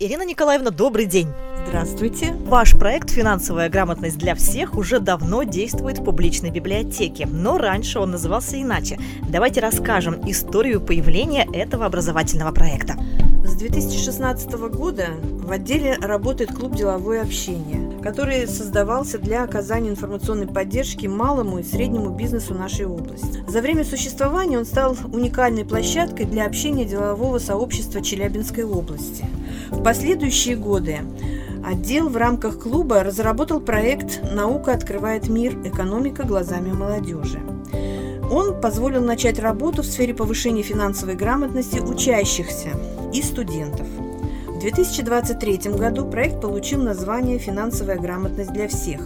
Ирина 0.00 0.24
Николаевна, 0.24 0.70
добрый 0.70 1.06
день. 1.06 1.26
Здравствуйте. 1.66 2.32
Ваш 2.44 2.78
проект 2.78 3.10
«Финансовая 3.10 3.68
грамотность 3.68 4.16
для 4.16 4.36
всех» 4.36 4.76
уже 4.76 5.00
давно 5.00 5.42
действует 5.42 5.98
в 5.98 6.04
публичной 6.04 6.52
библиотеке, 6.52 7.26
но 7.26 7.58
раньше 7.58 7.98
он 7.98 8.12
назывался 8.12 8.62
иначе. 8.62 8.96
Давайте 9.28 9.60
расскажем 9.60 10.20
историю 10.30 10.80
появления 10.80 11.48
этого 11.52 11.84
образовательного 11.84 12.52
проекта. 12.52 12.94
С 13.42 13.56
2016 13.56 14.52
года 14.70 15.08
в 15.20 15.50
отделе 15.50 15.96
работает 16.00 16.52
клуб 16.52 16.76
«Деловое 16.76 17.20
общение», 17.20 17.87
который 18.08 18.46
создавался 18.46 19.18
для 19.18 19.44
оказания 19.44 19.90
информационной 19.90 20.46
поддержки 20.46 21.06
малому 21.06 21.58
и 21.58 21.62
среднему 21.62 22.08
бизнесу 22.08 22.54
нашей 22.54 22.86
области. 22.86 23.44
За 23.46 23.60
время 23.60 23.84
существования 23.84 24.56
он 24.56 24.64
стал 24.64 24.96
уникальной 25.12 25.66
площадкой 25.66 26.24
для 26.24 26.46
общения 26.46 26.86
делового 26.86 27.38
сообщества 27.38 28.00
Челябинской 28.00 28.64
области. 28.64 29.26
В 29.68 29.82
последующие 29.82 30.56
годы 30.56 31.00
Отдел 31.62 32.08
в 32.08 32.16
рамках 32.16 32.60
клуба 32.60 33.02
разработал 33.02 33.60
проект 33.60 34.22
«Наука 34.32 34.72
открывает 34.72 35.28
мир. 35.28 35.58
Экономика 35.66 36.22
глазами 36.22 36.72
молодежи». 36.72 37.42
Он 38.30 38.58
позволил 38.58 39.02
начать 39.02 39.38
работу 39.38 39.82
в 39.82 39.86
сфере 39.86 40.14
повышения 40.14 40.62
финансовой 40.62 41.14
грамотности 41.14 41.78
учащихся 41.78 42.70
и 43.12 43.20
студентов. 43.20 43.86
В 44.58 44.60
2023 44.60 45.70
году 45.74 46.04
проект 46.04 46.40
получил 46.40 46.82
название 46.82 47.38
«Финансовая 47.38 47.96
грамотность 47.96 48.52
для 48.52 48.66
всех» 48.66 49.00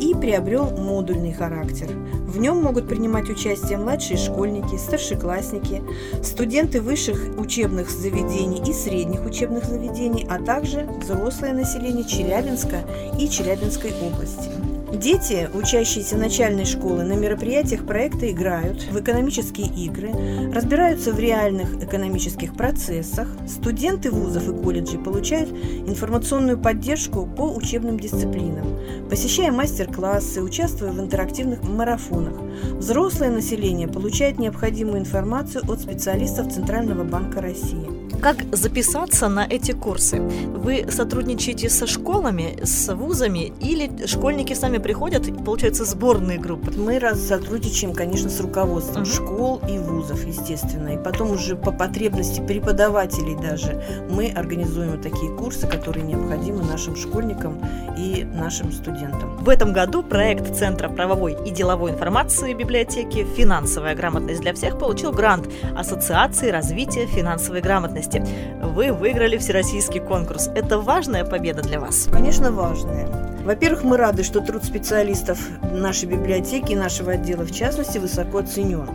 и 0.00 0.12
приобрел 0.12 0.76
модульный 0.76 1.32
характер. 1.32 1.86
В 2.26 2.36
нем 2.38 2.60
могут 2.60 2.88
принимать 2.88 3.30
участие 3.30 3.78
младшие 3.78 4.16
школьники, 4.16 4.76
старшеклассники, 4.76 5.84
студенты 6.24 6.80
высших 6.80 7.38
учебных 7.38 7.90
заведений 7.90 8.60
и 8.68 8.72
средних 8.72 9.24
учебных 9.24 9.66
заведений, 9.66 10.26
а 10.28 10.42
также 10.42 10.88
взрослое 11.00 11.52
население 11.52 12.04
Челябинска 12.04 12.80
и 13.20 13.28
Челябинской 13.28 13.92
области. 14.02 14.77
Дети, 14.92 15.50
учащиеся 15.52 16.16
начальной 16.16 16.64
школы, 16.64 17.04
на 17.04 17.12
мероприятиях 17.12 17.84
проекта 17.84 18.30
играют 18.30 18.82
в 18.90 18.98
экономические 18.98 19.66
игры, 19.66 20.10
разбираются 20.50 21.12
в 21.12 21.20
реальных 21.20 21.82
экономических 21.82 22.54
процессах. 22.54 23.28
Студенты 23.46 24.10
вузов 24.10 24.48
и 24.48 24.62
колледжей 24.62 24.98
получают 24.98 25.50
информационную 25.50 26.58
поддержку 26.58 27.26
по 27.26 27.42
учебным 27.54 28.00
дисциплинам, 28.00 28.78
посещая 29.10 29.52
мастер-классы, 29.52 30.40
участвуя 30.40 30.90
в 30.90 31.00
интерактивных 31.00 31.62
марафонах. 31.64 32.40
Взрослое 32.72 33.30
население 33.30 33.88
получает 33.88 34.38
необходимую 34.38 35.00
информацию 35.00 35.70
от 35.70 35.80
специалистов 35.80 36.50
Центрального 36.52 37.04
банка 37.04 37.42
России. 37.42 38.08
Как 38.20 38.36
записаться 38.50 39.28
на 39.28 39.46
эти 39.48 39.70
курсы? 39.70 40.20
Вы 40.20 40.86
сотрудничаете 40.90 41.70
со 41.70 41.86
школами, 41.86 42.58
с 42.64 42.92
вузами 42.92 43.52
или 43.60 44.06
школьники 44.06 44.54
сами 44.54 44.77
приходят, 44.80 45.26
и 45.28 45.32
получается, 45.32 45.84
сборные 45.84 46.38
группы? 46.38 46.72
Мы 46.76 46.98
раз 46.98 47.20
сотрудничаем, 47.20 47.92
конечно, 47.92 48.30
с 48.30 48.40
руководством 48.40 49.02
uh-huh. 49.02 49.14
школ 49.14 49.60
и 49.68 49.78
вузов, 49.78 50.24
естественно. 50.24 50.88
И 50.94 51.02
потом 51.02 51.32
уже 51.32 51.56
по 51.56 51.72
потребности 51.72 52.40
преподавателей 52.40 53.36
даже 53.36 53.82
мы 54.10 54.30
организуем 54.30 55.00
такие 55.00 55.32
курсы, 55.36 55.66
которые 55.66 56.04
необходимы 56.04 56.62
нашим 56.62 56.96
школьникам 56.96 57.60
и 57.96 58.24
нашим 58.24 58.72
студентам. 58.72 59.36
В 59.38 59.48
этом 59.48 59.72
году 59.72 60.02
проект 60.02 60.54
Центра 60.56 60.88
правовой 60.88 61.36
и 61.46 61.50
деловой 61.50 61.92
информации 61.92 62.54
библиотеки 62.54 63.26
«Финансовая 63.36 63.94
грамотность 63.94 64.40
для 64.40 64.52
всех» 64.54 64.78
получил 64.78 65.12
грант 65.12 65.48
Ассоциации 65.76 66.50
развития 66.50 67.06
финансовой 67.06 67.60
грамотности. 67.60 68.24
Вы 68.62 68.92
выиграли 68.92 69.36
всероссийский 69.36 70.00
конкурс. 70.00 70.48
Это 70.54 70.78
важная 70.78 71.24
победа 71.24 71.62
для 71.62 71.80
вас? 71.80 72.08
Конечно, 72.10 72.52
важная. 72.52 73.08
Во-первых, 73.48 73.82
мы 73.82 73.96
рады, 73.96 74.24
что 74.24 74.42
труд 74.42 74.62
специалистов 74.62 75.38
нашей 75.72 76.04
библиотеки 76.04 76.72
и 76.72 76.76
нашего 76.76 77.12
отдела, 77.12 77.46
в 77.46 77.50
частности, 77.50 77.96
высоко 77.96 78.40
оценен. 78.40 78.90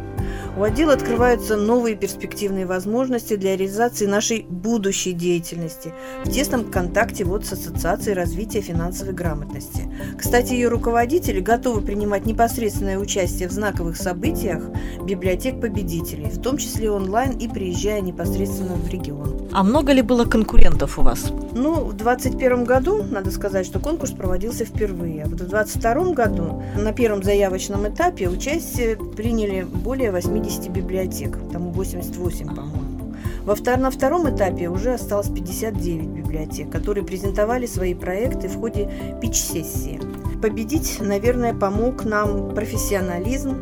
У 0.56 0.62
отдела 0.62 0.94
открываются 0.94 1.58
новые 1.58 1.96
перспективные 1.96 2.68
возможности 2.68 3.36
для 3.36 3.58
реализации 3.58 4.06
нашей 4.06 4.46
будущей 4.48 5.14
деятельности 5.14 5.94
в 6.24 6.30
тесном 6.30 6.70
контакте 6.70 7.24
вот 7.24 7.44
с 7.44 7.54
Ассоциацией 7.54 8.16
развития 8.16 8.62
финансовой 8.62 9.16
грамотности. 9.16 9.92
Кстати, 10.16 10.54
ее 10.54 10.68
руководители 10.68 11.40
готовы 11.40 11.82
принимать 11.82 12.28
непосредственное 12.28 13.00
участие 13.00 13.50
в 13.50 13.52
знаковых 13.52 13.98
событиях 13.98 14.64
библиотек 15.04 15.60
победителей, 15.60 16.30
в 16.30 16.40
том 16.40 16.58
числе 16.58 16.92
онлайн 16.92 17.32
и 17.32 17.48
приезжая 17.48 18.02
непосредственно 18.02 18.76
в 18.76 18.88
регион. 18.90 19.50
А 19.52 19.64
много 19.64 19.92
ли 19.92 20.04
было 20.04 20.26
конкурентов 20.26 21.00
у 21.00 21.02
вас? 21.02 21.32
Ну, 21.56 21.86
в 21.86 21.94
2021 21.94 22.64
году, 22.64 23.04
надо 23.04 23.32
сказать, 23.32 23.66
что 23.66 23.80
конкурс 23.80 24.12
проводился 24.12 24.66
впервые. 24.66 25.24
А 25.24 25.28
вот 25.28 25.42
в 25.42 25.50
2022 25.50 26.14
году 26.14 26.64
на 26.78 26.94
первом 26.94 27.24
заявочном 27.24 27.88
этапе 27.88 28.30
участие 28.30 28.98
приняли 28.98 29.64
более 29.64 30.12
80 30.12 30.43
80 30.44 30.70
библиотек, 30.72 31.38
там 31.52 31.72
88, 31.72 32.48
по-моему. 32.48 33.16
Во 33.46 33.56
втор- 33.56 33.78
на 33.78 33.90
втором 33.90 34.30
этапе 34.30 34.68
уже 34.68 34.94
осталось 34.94 35.30
59 35.30 36.08
библиотек, 36.08 36.70
которые 36.70 37.06
презентовали 37.06 37.66
свои 37.66 37.94
проекты 37.94 38.50
в 38.50 38.60
ходе 38.60 38.90
пич-сессии. 39.22 40.00
Победить, 40.42 40.98
наверное, 41.00 41.54
помог 41.54 42.04
нам 42.04 42.54
профессионализм 42.54 43.56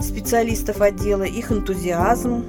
специалистов 0.00 0.80
отдела, 0.80 1.22
их 1.22 1.52
энтузиазм 1.52 2.44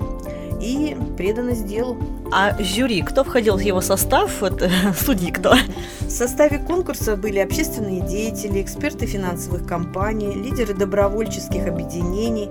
и 0.60 0.98
преданность 1.16 1.68
делу. 1.68 1.98
А 2.32 2.56
жюри, 2.62 3.02
кто 3.02 3.24
входил 3.24 3.58
в 3.58 3.60
его 3.60 3.82
состав? 3.82 4.42
Вот, 4.42 4.64
судьи 4.96 5.32
кто? 5.32 5.56
В 6.02 6.10
составе 6.12 6.60
конкурса 6.60 7.16
были 7.16 7.40
общественные 7.40 8.02
деятели, 8.02 8.62
эксперты 8.62 9.08
финансовых 9.08 9.66
компаний, 9.66 10.34
лидеры 10.36 10.76
добровольческих 10.76 11.68
объединений, 11.68 12.50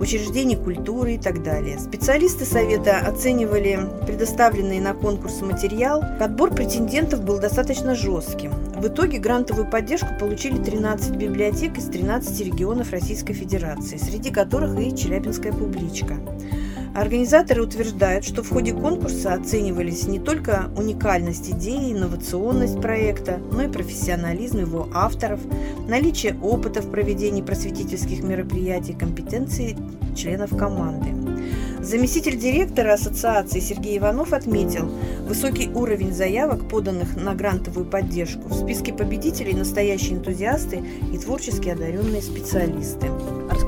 учреждений 0.00 0.56
культуры 0.56 1.14
и 1.14 1.18
так 1.18 1.44
далее. 1.44 1.78
Специалисты 1.78 2.44
совета 2.44 2.98
оценивали 2.98 3.78
предоставленный 4.04 4.80
на 4.80 4.94
конкурс 4.94 5.42
материал. 5.42 6.02
Отбор 6.18 6.52
претендентов 6.52 7.22
был 7.22 7.38
достаточно 7.38 7.94
жестким. 7.94 8.50
В 8.80 8.88
итоге 8.88 9.18
грантовую 9.18 9.70
поддержку 9.70 10.08
получили 10.18 10.56
13 10.56 11.14
библиотек 11.14 11.78
из 11.78 11.84
13 11.84 12.40
регионов 12.46 12.90
Российской 12.90 13.34
Федерации, 13.34 13.96
среди 13.96 14.30
которых 14.30 14.76
и 14.80 14.96
Челябинская 14.96 15.52
публичка. 15.52 16.16
Организаторы 16.94 17.62
утверждают, 17.62 18.24
что 18.24 18.42
в 18.42 18.50
ходе 18.50 18.72
конкурса 18.72 19.34
оценивались 19.34 20.08
не 20.08 20.18
только 20.18 20.70
уникальность 20.76 21.48
идеи, 21.50 21.92
инновационность 21.92 22.80
проекта, 22.80 23.38
но 23.52 23.62
и 23.62 23.68
профессионализм 23.68 24.58
его 24.58 24.88
авторов, 24.92 25.40
наличие 25.88 26.36
опыта 26.42 26.82
в 26.82 26.90
проведении 26.90 27.42
просветительских 27.42 28.24
мероприятий, 28.24 28.94
компетенции 28.94 29.76
членов 30.16 30.56
команды. 30.56 31.14
Заместитель 31.80 32.36
директора 32.36 32.94
ассоциации 32.94 33.60
Сергей 33.60 33.96
Иванов 33.98 34.32
отметил 34.32 34.90
высокий 35.26 35.70
уровень 35.70 36.12
заявок, 36.12 36.68
поданных 36.68 37.16
на 37.16 37.34
грантовую 37.34 37.86
поддержку. 37.86 38.48
В 38.48 38.54
списке 38.54 38.92
победителей 38.92 39.54
настоящие 39.54 40.18
энтузиасты 40.18 40.82
и 41.12 41.18
творчески 41.18 41.68
одаренные 41.68 42.20
специалисты. 42.20 43.06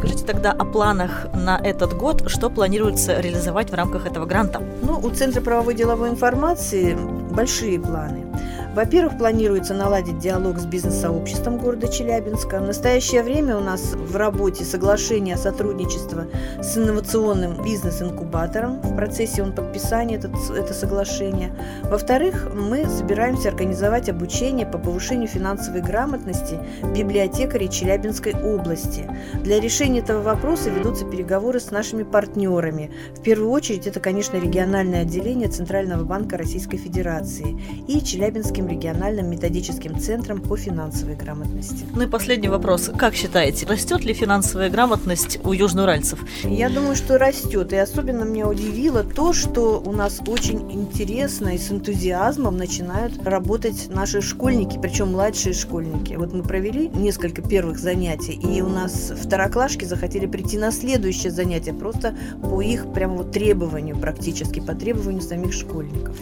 Расскажите 0.02 0.26
тогда 0.26 0.50
о 0.50 0.64
планах 0.64 1.28
на 1.32 1.60
этот 1.62 1.96
год, 1.96 2.28
что 2.28 2.50
планируется 2.50 3.20
реализовать 3.20 3.70
в 3.70 3.74
рамках 3.74 4.04
этого 4.04 4.26
гранта? 4.26 4.60
Ну, 4.82 4.98
у 4.98 5.10
Центра 5.10 5.40
правовой 5.40 5.74
деловой 5.74 6.08
информации 6.08 6.96
большие 7.30 7.78
планы. 7.78 8.26
Во-первых, 8.74 9.18
планируется 9.18 9.74
наладить 9.74 10.18
диалог 10.18 10.58
с 10.58 10.64
бизнес-сообществом 10.64 11.58
города 11.58 11.88
Челябинска. 11.88 12.58
В 12.58 12.66
настоящее 12.66 13.22
время 13.22 13.58
у 13.58 13.60
нас 13.60 13.92
в 13.92 14.16
работе 14.16 14.64
соглашение 14.64 15.34
о 15.34 15.38
сотрудничестве 15.38 16.28
с 16.62 16.78
инновационным 16.78 17.62
бизнес-инкубатором. 17.62 18.80
В 18.80 18.96
процессе 18.96 19.42
он 19.42 19.52
подписания 19.52 20.16
этот, 20.16 20.32
это 20.56 20.72
соглашение. 20.72 21.54
Во-вторых, 21.82 22.48
мы 22.54 22.86
собираемся 22.86 23.50
организовать 23.50 24.08
обучение 24.08 24.64
по 24.64 24.78
повышению 24.78 25.28
финансовой 25.28 25.82
грамотности 25.82 26.58
библиотекарей 26.96 27.68
Челябинской 27.68 28.32
области. 28.32 29.06
Для 29.42 29.60
решения 29.60 29.98
этого 29.98 30.22
вопроса 30.22 30.70
ведутся 30.70 31.04
переговоры 31.04 31.60
с 31.60 31.70
нашими 31.70 32.04
партнерами. 32.04 32.90
В 33.14 33.20
первую 33.20 33.50
очередь 33.50 33.86
это, 33.86 34.00
конечно, 34.00 34.38
региональное 34.38 35.02
отделение 35.02 35.48
Центрального 35.48 36.04
банка 36.04 36.38
Российской 36.38 36.78
Федерации 36.78 37.60
и 37.86 38.00
Челябинский 38.00 38.61
Челябинским 38.62 38.68
региональным 38.68 39.30
методическим 39.30 39.98
центром 39.98 40.40
по 40.40 40.56
финансовой 40.56 41.16
грамотности. 41.16 41.84
Ну 41.94 42.02
и 42.02 42.06
последний 42.06 42.48
вопрос. 42.48 42.90
Как 42.96 43.14
считаете, 43.14 43.66
растет 43.66 44.04
ли 44.04 44.14
финансовая 44.14 44.70
грамотность 44.70 45.38
у 45.44 45.52
южноуральцев? 45.52 46.18
Я 46.44 46.68
думаю, 46.68 46.96
что 46.96 47.18
растет. 47.18 47.72
И 47.72 47.76
особенно 47.76 48.24
меня 48.24 48.48
удивило 48.48 49.04
то, 49.04 49.32
что 49.32 49.82
у 49.84 49.92
нас 49.92 50.20
очень 50.26 50.72
интересно 50.72 51.50
и 51.50 51.58
с 51.58 51.70
энтузиазмом 51.70 52.56
начинают 52.56 53.24
работать 53.24 53.88
наши 53.88 54.20
школьники, 54.20 54.78
причем 54.80 55.12
младшие 55.12 55.54
школьники. 55.54 56.14
Вот 56.14 56.32
мы 56.32 56.42
провели 56.42 56.88
несколько 56.88 57.42
первых 57.42 57.78
занятий, 57.78 58.32
и 58.32 58.62
у 58.62 58.68
нас 58.68 59.12
второклашки 59.16 59.84
захотели 59.84 60.26
прийти 60.26 60.58
на 60.58 60.72
следующее 60.72 61.30
занятие, 61.30 61.72
просто 61.72 62.14
по 62.42 62.60
их 62.60 62.92
прямо 62.92 63.18
вот 63.18 63.32
требованию 63.32 63.96
практически, 63.96 64.60
по 64.60 64.74
требованию 64.74 65.22
самих 65.22 65.52
школьников. 65.52 66.16